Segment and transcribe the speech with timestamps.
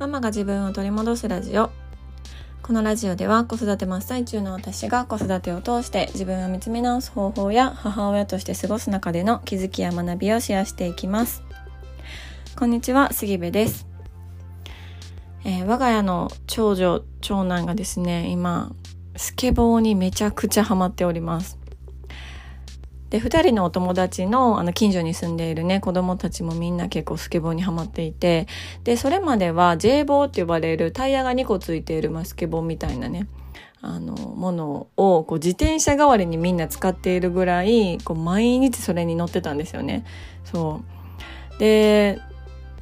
[0.00, 1.70] ママが自分を取り戻すラジオ。
[2.62, 11.44] このラジオでは子育て真っ最中の私が子育てを通して自分を見つめ直す方法や母親として過ごす中での気づきや学びをシェアしていきます。
[12.56, 13.86] こんにちは杉部です、
[15.44, 18.72] えー我が家の長女長男がですね今
[19.16, 21.63] スケボーにめちゃくちゃハマっております。
[23.14, 28.48] で2人のお友達のあの近所に住んでいるね子供たちもみんな結構スケボーにはまっていて
[28.82, 33.28] でそれまでは J ボーって呼ばれるタイヤが2個ついている、まあ、スケボーみたいなね
[33.82, 40.04] あのものをこう自転車代わりにみんな使っているぐらいこう毎日それに乗ってたんですよね。
[40.42, 40.80] そ
[41.54, 42.18] うで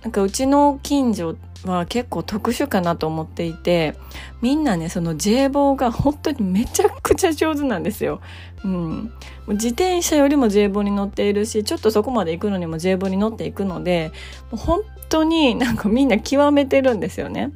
[0.00, 3.94] なんかうちの近所は結構特殊かなと思っていて
[4.40, 8.20] みんなねその J ボーが本当にめちゃくちゃ上手なんですよ。
[8.64, 9.12] うん、
[9.48, 14.12] 自転車よりも J ボーに乗っているしちょっとそこまで行くのにも J ボーに乗っていくので
[14.50, 17.52] もう本当になんかみんな極めてるんですよね。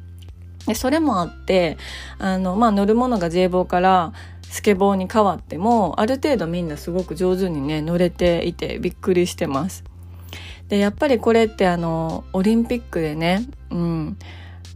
[0.65, 1.77] でそれもあって
[2.19, 9.83] あの、まあ、乗るものが J ボーからスケボーに変わってもある程度みんなすごく上手にね乗れていてびっくりしてます。
[10.69, 14.17] でやっぱりこれってあのオリンピックでね、うん、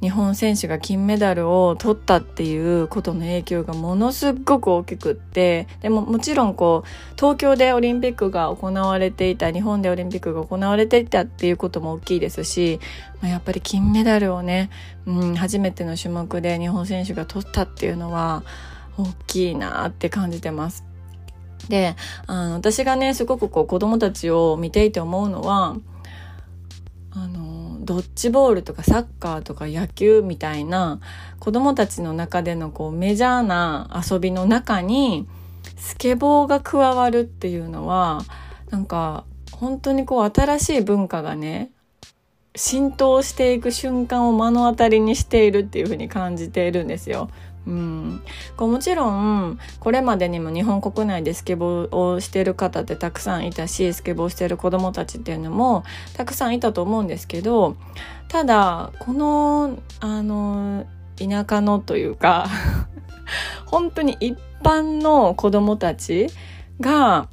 [0.02, 12.80] 日本選手が金メダルを取ったっていうことの影響がものすごく大きくってでももちろんこう東京でオリンピックが行われていた日本でオリンピックが行われていたっていうことも大きいですし、
[13.22, 14.72] まあ、やっぱり金メダルをね、
[15.06, 18.44] うん、初めての種目で日本選手が取ったっていうのは
[18.98, 20.91] 大きいなって感じてます。
[21.70, 21.96] で
[22.28, 25.76] あの私がねすごくこう子供たちを見ていて思うのは
[27.12, 31.00] あのドッジボールとかサッカーとか野球みたいな
[31.40, 35.28] 子供たちの中でのこうメジャーな遊びの中に
[35.78, 38.22] スケボーが加わるっていうのは
[38.70, 41.72] なんか本当にこう新しい文化がね
[42.56, 47.30] 浸透していく瞬間を目の当たりにしているっていう風に感じているんですよ。
[47.68, 48.24] うん、
[48.58, 55.84] こうもちろんこれまでにも日本国内でスケボーをしてる方ってたくさんいたしスケボーしてる子どもたちっていうのも
[56.16, 57.76] たくさんいたと思うんですけど
[58.30, 62.48] ただこのあの田舎のというか
[63.68, 66.28] 本当に一般の子どもたち
[66.80, 67.28] が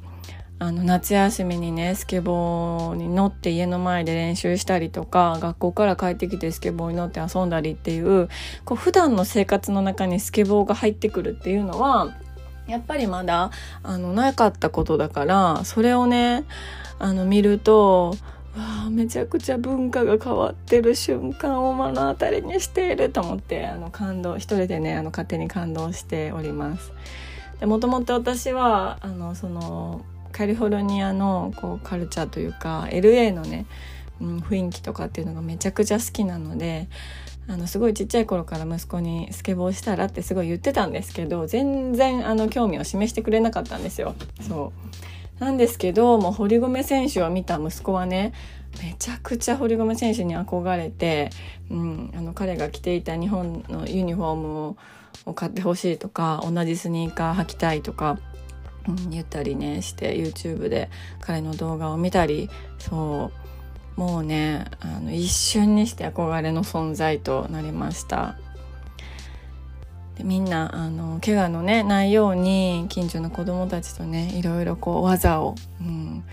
[0.61, 8.27] あの夏休みにねスケボーに乗って家の前で練習したりとか学校から帰ってきてスケボーに乗って遊んだりっていう
[8.65, 12.13] こう普段の生活の中にスケボーが入ってくるっていうのは
[12.67, 13.51] やっぱりまだ
[13.83, 16.43] あのなかったことだからそれをね
[16.99, 18.15] あの見ると
[18.57, 26.91] わあめちゃくちゃ文化が変わってる瞬間を目の当たりにしていると思ってあの感動一人でねあの勝手に感動しております。
[27.61, 30.05] もともと私はあのその
[30.39, 33.65] カリフォルニアのこうカルチャーというか LA のね、
[34.21, 36.87] うん、雰囲気とかっていうのがめちゃくちゃ好きなので
[37.49, 44.15] あのすごいちっちゃい頃から息子にスケボーしたらってすごい言ってたんですけど全然あの興味を示してくれなかったんですよ。
[44.39, 44.71] そ
[45.41, 48.31] うなんですけどもう堀米選手を見た息子はね
[48.81, 51.31] めちゃくちゃ堀米選手に憧れて、
[51.69, 54.77] うん、あの彼が着ていた日本のユニフォーム
[55.25, 58.19] を買ってほしいとか同じスニーカー履きたいとか、
[59.09, 60.89] 言ったりねして YouTube で
[61.19, 63.31] 彼の動画を見たりそ
[63.97, 68.37] うもうねあの一瞬にして憧れの存在となりました。
[70.15, 76.23] でみんなあの怪我のねないように近所の子供たちとねいろいろこう技を、うん、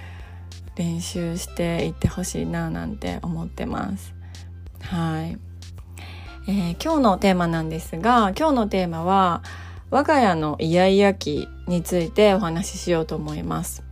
[0.76, 4.14] 練習していってほしいななんて思ってます。
[4.82, 5.38] はい、
[6.46, 9.42] えー今日のテーマなんですが今日のテーマは
[9.90, 13.84] 我が家のイヤイヤ期についてお話ししようと思います。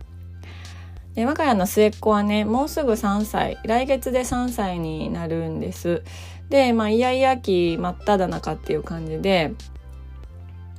[1.15, 6.03] で我が家の末っ子はねもうすぐ3歳来月で3歳になるんです。
[6.49, 9.53] でまあイヤイヤ期真っ只中っていう感じで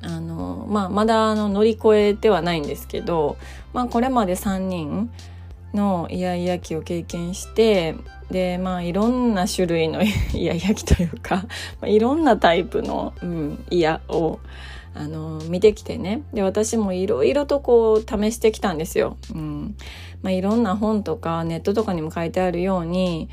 [0.03, 3.37] あの、まあ、まだあの乗り越えてはないんですけど、
[3.73, 5.11] まあ、これまで3人
[5.75, 7.97] のイヤイヤ期を経験して
[8.31, 10.03] でまあいろんな種類の
[10.35, 11.43] イヤイヤ期というか、ま
[11.83, 14.39] あ、いろんなタイプの、うん、イヤを
[14.97, 19.17] あの見てきてねで私もいろいろとこう試してきたんですよ。
[19.35, 19.77] うん
[20.23, 23.29] まあ、いろんな本とかネットとかにも書いてあるように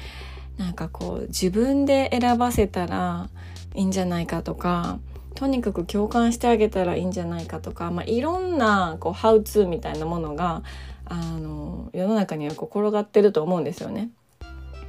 [0.57, 3.30] なんかこう自分で選ばせたら
[3.74, 5.00] いいんじゃないかとか
[5.36, 10.63] とにかく共感してあげたらいいんじゃないかとか、まあ、いろんなこうハウツーみたいなものが
[11.06, 14.12] あの世の中にはこう転がってると思うんですよね。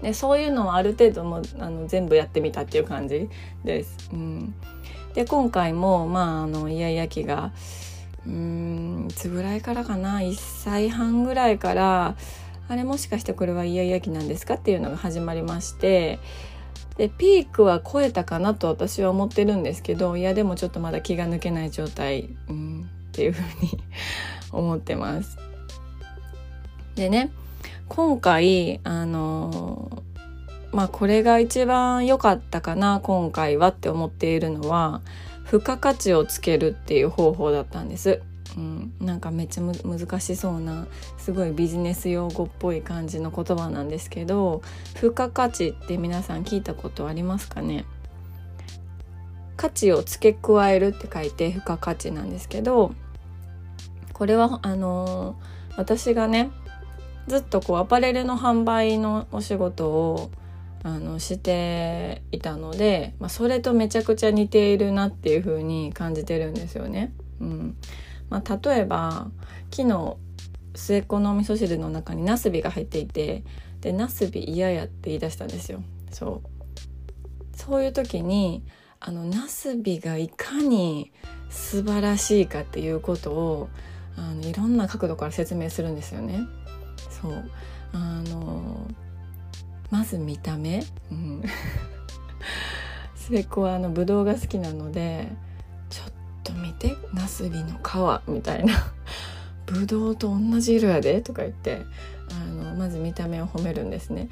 [0.04, 3.30] でそういうのはある程度もあの全部やってみたっていう感じ
[3.64, 4.10] です。
[4.12, 4.54] うん。
[5.14, 7.52] で今回もまああのイヤイヤ期が
[8.26, 10.18] うーんいつぐらいからかな。
[10.18, 12.16] 1歳半ぐらいから
[12.68, 16.18] あれもしかしてこれはイヤイヤ期なんですかっていうのが始まりまして。
[16.98, 23.82] でピークは超えたかなと私は思ってるんですけどいやでもちょっとまだ気が抜けない状態、うん、っていうふうに
[24.52, 25.36] 思ってます。
[26.94, 27.32] でね
[27.88, 30.02] 今回あの
[30.72, 35.00] まあこれが一番良かったかな今回はって思っているのは
[35.44, 38.22] 付加価値をつけるっていう方法だったんです。
[38.56, 40.86] うん、なんかめっちゃ難しそうな
[41.18, 44.62] すごいビジネス用語っぽい感じの言葉なんですけど
[44.94, 47.84] 付加価値って皆さん聞いたことありますかね？
[49.56, 52.94] 価値を付け加えるって書いて付加価値なんですけど
[54.12, 56.50] これはあのー、私がね
[57.26, 60.30] ずっとこうアパレルの販売のお仕事を
[60.82, 67.12] あのしていたので、まあ、それとめちゃくちゃ似ているなっていう風に感じてるんですよね。
[67.40, 67.76] うん
[68.28, 69.28] まあ、例えば
[69.70, 70.16] 昨日
[70.74, 73.44] 末っ子のお味噌汁の中にナスビが入っていて
[73.80, 75.82] でナスビ嫌やって言い出したんですよ。
[76.10, 76.48] そう
[77.56, 78.62] そういう時に
[79.00, 81.12] あのナスビがいかに
[81.48, 83.68] 素晴らしいかっていうことを
[84.16, 86.40] あのいろんな角度から説明するんですよね。
[87.24, 87.50] そう。
[87.92, 88.86] あの
[89.90, 91.42] まず見た目、うん、
[93.14, 95.28] 末っ子はあのブドウが好きなので
[95.88, 96.12] ちょっ
[96.42, 98.28] と見てナスビの皮。
[98.28, 98.74] みたいな。
[99.66, 101.22] ブドウと同じ色やで？
[101.22, 101.82] とか言って。
[102.30, 104.28] あのまず見た目を褒めるんですね。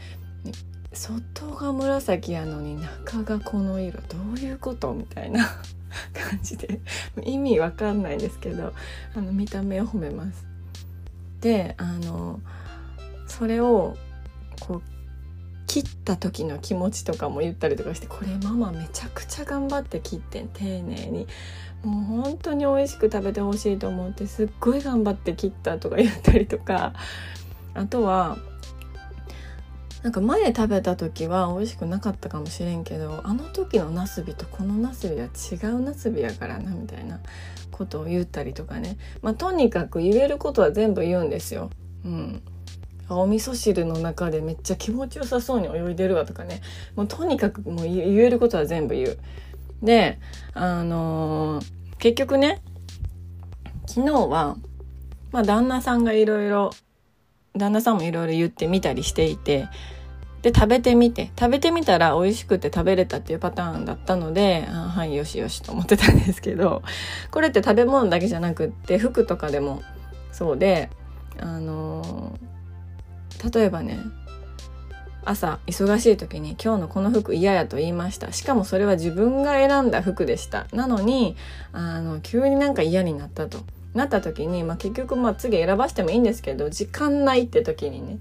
[0.93, 4.01] 外が紫やのに中がこの色。
[4.03, 4.93] どういうこと？
[4.93, 5.47] みたいな。
[6.13, 6.81] 感じで。
[7.23, 8.73] 意味わかんないんですけど
[9.15, 10.45] あの見た目を褒めます。
[11.41, 12.41] であの
[13.39, 13.97] それを
[14.61, 14.83] こう
[15.67, 21.27] 切った時の気持ちとかも言ったりとかしてこれママめちゃくちゃ頑張って切ってん丁寧に。
[21.83, 26.93] もう本当に美味しく食べてほしいと思ってすっごい頑張って切ったとか言ったりとか。
[27.75, 28.37] あとは
[30.03, 37.19] なんか前食べた時は美味しくなかったかもしれんけどあの時のナスビとこのナスビは違うナスビやからなみたいな
[37.71, 38.99] ことを言ったりとかね。
[39.23, 41.71] まあとにかく言えることは全部言うんですよ。
[42.05, 42.43] うん、
[43.17, 46.61] お味噌汁の中でめっちゃ気持ちよさそうに泳いでるわとかね
[46.97, 49.19] もうとにかくもう言えることは全部言う。
[49.83, 50.21] で
[50.55, 52.63] あのー、結局ね
[53.87, 54.57] 昨日は、
[55.33, 56.71] まあ、旦那さんがいろいろ
[57.55, 59.69] 旦那さんもいろいろ言ってみたりしていて
[60.43, 66.83] で食べてみて食べてみたら美味しくて食べれたっていうパターンだったのであはいよしよしと思ってたんですけど
[67.31, 69.83] これって食べ物だけじゃなくって服とかでも
[70.31, 70.91] そうで
[71.41, 72.52] あのー
[73.51, 73.99] 例えばね
[75.25, 78.33] 朝忙しい時に今日のこの服嫌やと言いました。
[78.33, 80.67] しかもそれは自分が選んだ服でした。
[80.73, 81.37] なのに
[81.73, 83.59] あの急になんか嫌になったと。
[83.95, 88.19] なった時に、まあ、結局まあ次選ばしてもいいんですけど時間ないって時にね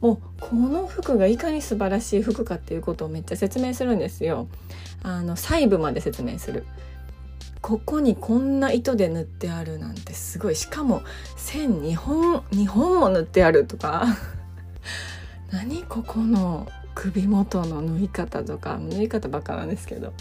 [0.00, 4.48] もうこの服がいかに素晴らしい服かっていうことをめっちゃ説明するんですよ。
[5.02, 6.64] あの細部まで説明する。
[7.60, 10.56] ここにこんな糸で縫ってあるなんてすごい。
[10.56, 11.02] しかも
[11.36, 14.06] 線2本2本も縫ってあるとか。
[15.52, 20.12] 何ここの首元の縫い方とか縫い方ばっかなんですけど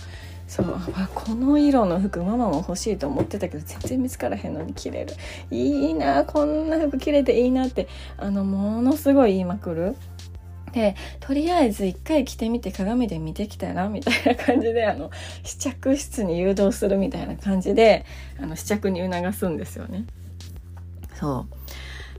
[0.48, 0.80] そう
[1.16, 5.14] この色の服ママも欲しいと思ってたけど全然見つからへんのに着れる
[5.50, 7.88] いいなこんな服着れていいなって
[8.18, 9.96] あのものすごい言いまくる。
[10.74, 15.12] でとりあえず一回着てみて鏡で見てきたらみたいな感じであの
[15.44, 18.06] 試着室に誘導するみたいな感じで
[18.42, 20.06] あの試着に促すんですよね。
[21.14, 21.56] そう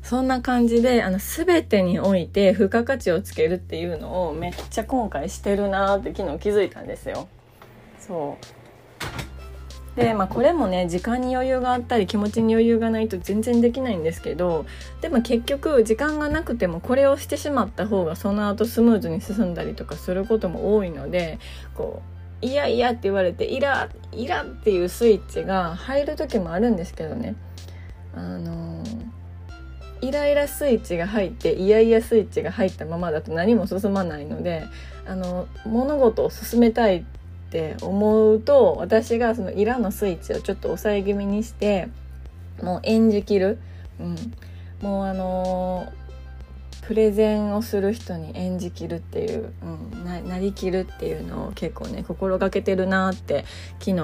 [0.04, 7.26] そんな感じであの全てにおいて付加価値をつけるっていうのをめっちゃ今回してるなって昨日気づいたんですよ。
[7.99, 8.37] そ
[9.96, 14.66] うでまあこれもね時間に余裕があったり気持ちに余裕がないと全然できないんですけど
[15.00, 21.38] でも結局時間がなくてもこれをしてしまった方がその後スムーズに進んだりとかすることも多いので
[21.75, 22.02] こ
[22.42, 27.37] う「いやいや」って言われて「イライラ」っていうスイッチが入る時もあるんですけどね
[28.14, 28.83] あのー
[30.04, 34.64] イライラスイッチが入ってイヤイヤスイッチが入ったままだと何も進まないので
[35.06, 37.04] あの物事を進めたいっ
[37.50, 41.88] て思うと私がそのイラのスイッチをちょっと抑え気味にして
[42.62, 43.58] もう演じきる、
[43.99, 44.16] うん、
[44.82, 45.90] もうあの
[46.82, 53.46] プレゼンをする人に演じきるっていう、うん、ななりきるっていうのを結構ね心がけてるなって
[53.78, 54.02] 昨日あ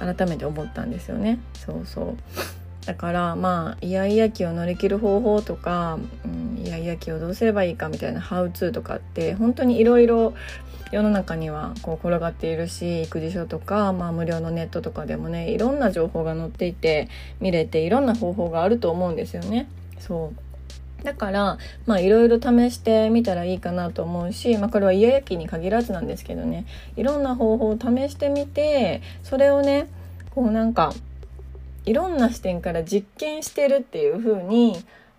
[0.00, 1.38] の改めて思ったんですよね。
[1.54, 2.16] そうそう。
[2.86, 10.34] だからまあイヤイヤ期を乗り切る方法とか、うん、イヤイヤ期をどうすればいいかみたいなハウツーとかって本当にいろいろ
[10.92, 17.08] 世の中にはこう転がっているし育児書とか、まあ、無料のネットとかでもねいろんな情報が載っていて
[17.40, 19.68] 見れていろんな方法があると思うんですよね。
[19.98, 20.44] そう
[21.04, 26.64] だからまあいろいろ試してみたらいいかなと思うし、まあ、これはイヤ焼きに限らずなんですけどね
[26.96, 29.88] いろんな方法を試してみてそれをね
[30.34, 30.94] こうなんか
[31.84, 34.76] いろんな視点から実験してるっていう風に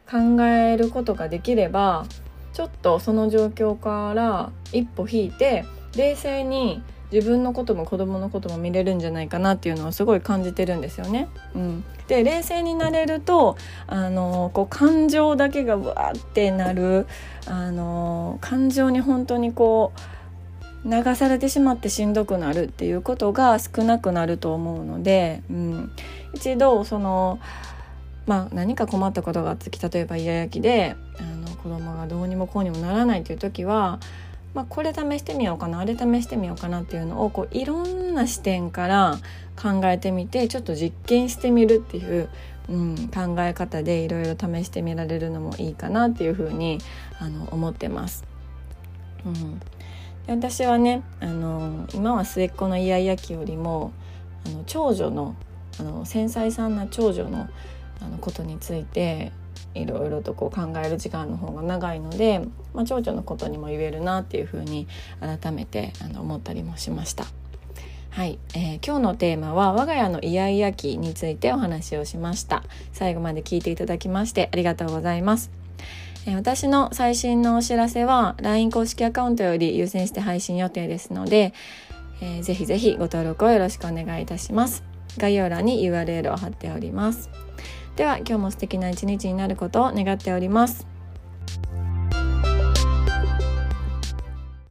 [0.10, 2.06] 考えることができれば
[2.54, 6.82] ちょっとその状況から一歩引いて冷静に
[7.12, 11.28] 自分のことも子供のことも見れるんじゃないかなっていうのをすごい感じてるんですよね。
[11.54, 13.58] うん、で冷静になれると
[13.88, 17.08] あのこう感情だけがわーってなる
[17.46, 25.92] あの感情に本当にこう流されてしまってしんどくなるっていうことが少なくなると思うので、うん、
[26.36, 27.40] 一度その
[28.26, 34.00] まあ、何か困ったことがあって例えばイヤ焼きであの子供がどうにもこうにもならないという時は
[34.56, 39.20] まあ、これ試してみようかなあれ試してみようかなっていうのをこういろんな視点から
[39.62, 42.30] 考えてみてちょっと実験してみるっていう、
[42.70, 46.80] うん、考え方でいろいろ試してみられるのもいいかなっていうふうに
[47.20, 48.24] あの思ってます。
[49.26, 49.62] うん、
[50.28, 53.92] 私はねあの今は末っ子のイヤイヤ期よりも
[54.46, 55.36] あの長女の
[55.80, 57.50] あの繊細さんな長女の
[58.02, 59.32] あのことについて
[59.74, 62.42] いろいろとこう考える時間の方が長いので、
[62.74, 64.88] まあ、蝶々のことにも言えるなっていうふうに
[65.20, 67.26] 改めてあの思ったりもしました。
[68.10, 72.64] はい、えー、今日のテーマは我が家のイヤイヤ期についてお話をしました。
[72.94, 75.52] 最後まで聞いていただきましてありがとうございます、
[76.26, 81.54] えー、私の最新のお知らせは LINE 公式アカウントより優先して配信予定ですので、
[82.22, 84.95] えー、ぜひぜひご登録をよろしくお願いいたします。
[85.18, 87.30] 概要欄に URL を貼っております。
[87.96, 90.95] では今日も素敵な一日になることを願っております。